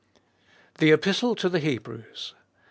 [0.79, 2.33] THE EPISTLE TO THE HEBREWS.